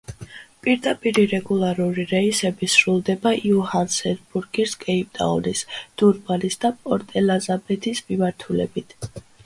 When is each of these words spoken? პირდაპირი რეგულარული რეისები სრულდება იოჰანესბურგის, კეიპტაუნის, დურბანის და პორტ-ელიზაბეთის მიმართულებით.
პირდაპირი 0.67 1.25
რეგულარული 1.33 2.05
რეისები 2.13 2.69
სრულდება 2.77 3.35
იოჰანესბურგის, 3.51 4.75
კეიპტაუნის, 4.87 5.65
დურბანის 6.03 6.61
და 6.67 6.77
პორტ-ელიზაბეთის 6.83 8.07
მიმართულებით. 8.11 9.03